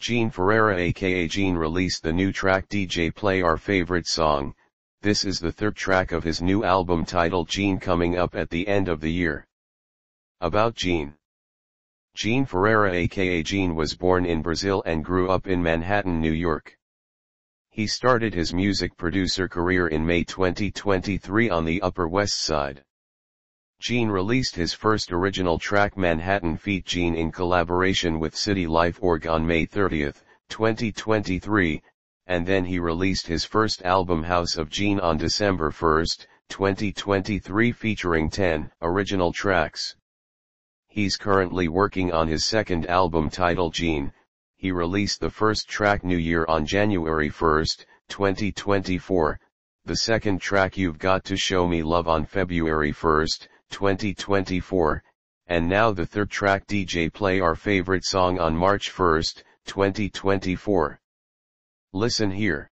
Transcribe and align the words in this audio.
Jean 0.00 0.30
Ferreira 0.30 0.76
aka 0.76 1.26
Jean 1.26 1.56
released 1.56 2.02
the 2.02 2.12
new 2.12 2.32
track 2.32 2.68
DJ 2.68 3.12
Play 3.12 3.42
Our 3.42 3.56
Favorite 3.56 4.06
Song, 4.06 4.54
this 5.00 5.24
is 5.24 5.38
the 5.38 5.52
third 5.52 5.76
track 5.76 6.10
of 6.10 6.24
his 6.24 6.42
new 6.42 6.64
album 6.64 7.04
titled 7.04 7.48
Jean 7.48 7.78
coming 7.78 8.18
up 8.18 8.34
at 8.34 8.50
the 8.50 8.66
end 8.66 8.88
of 8.88 9.00
the 9.00 9.12
year. 9.12 9.46
About 10.40 10.74
Jean 10.74 11.14
Jean 12.14 12.44
Ferreira 12.44 12.92
aka 12.92 13.42
Jean 13.44 13.76
was 13.76 13.94
born 13.94 14.26
in 14.26 14.42
Brazil 14.42 14.82
and 14.86 15.04
grew 15.04 15.30
up 15.30 15.46
in 15.46 15.62
Manhattan, 15.62 16.20
New 16.20 16.32
York. 16.32 16.76
He 17.70 17.86
started 17.86 18.34
his 18.34 18.52
music 18.52 18.96
producer 18.96 19.48
career 19.48 19.86
in 19.86 20.04
May 20.04 20.24
2023 20.24 21.48
on 21.48 21.64
the 21.64 21.80
Upper 21.80 22.08
West 22.08 22.40
Side. 22.40 22.84
Jean 23.80 24.08
released 24.08 24.56
his 24.56 24.74
first 24.74 25.12
original 25.12 25.56
track 25.56 25.96
Manhattan 25.96 26.56
Feat 26.56 26.84
Jean 26.84 27.14
in 27.14 27.30
collaboration 27.30 28.18
with 28.18 28.36
City 28.36 28.66
Life 28.66 28.98
Org 29.00 29.26
on 29.26 29.46
May 29.46 29.66
30, 29.66 30.12
2023, 30.48 31.80
and 32.26 32.44
then 32.44 32.64
he 32.64 32.80
released 32.80 33.28
his 33.28 33.44
first 33.44 33.82
album 33.82 34.24
House 34.24 34.56
of 34.56 34.68
Jean 34.68 34.98
on 34.98 35.16
December 35.16 35.70
1, 35.70 36.04
2023 36.48 37.70
featuring 37.70 38.28
10 38.28 38.70
original 38.82 39.32
tracks. 39.32 39.94
He's 40.88 41.16
currently 41.16 41.68
working 41.68 42.12
on 42.12 42.26
his 42.26 42.44
second 42.44 42.86
album 42.86 43.30
titled 43.30 43.74
Jean, 43.74 44.12
he 44.56 44.72
released 44.72 45.20
the 45.20 45.30
first 45.30 45.68
track 45.68 46.02
New 46.02 46.16
Year 46.16 46.44
on 46.48 46.66
January 46.66 47.28
1, 47.28 47.64
2024, 48.08 49.40
the 49.84 49.96
second 49.96 50.40
track 50.40 50.76
You've 50.76 50.98
Got 50.98 51.24
to 51.26 51.36
Show 51.36 51.68
Me 51.68 51.84
Love 51.84 52.08
on 52.08 52.26
February 52.26 52.90
1, 52.90 53.26
2024, 53.70 55.02
and 55.46 55.68
now 55.68 55.90
the 55.92 56.06
third 56.06 56.30
track 56.30 56.66
DJ 56.66 57.12
play 57.12 57.40
our 57.40 57.54
favorite 57.54 58.04
song 58.04 58.38
on 58.38 58.56
March 58.56 58.90
1, 58.96 59.22
2024. 59.64 61.00
Listen 61.92 62.30
here. 62.30 62.70